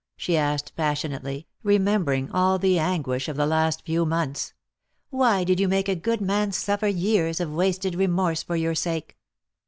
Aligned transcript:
she 0.17 0.35
asked 0.35 0.75
passionately, 0.75 1.45
remembering 1.61 2.31
all 2.31 2.57
the 2.57 2.79
anguish 2.79 3.27
of 3.29 3.37
the 3.37 3.45
last 3.45 3.85
few 3.85 4.03
months." 4.03 4.51
Why 5.11 5.43
did 5.43 5.59
you 5.59 5.67
make 5.67 5.87
a 5.87 5.93
good 5.95 6.21
man 6.21 6.51
suffer 6.53 6.87
years 6.87 7.39
of 7.39 7.53
wasted 7.53 7.93
remorse 7.93 8.41
for 8.41 8.55
your 8.55 8.73
sake 8.73 9.15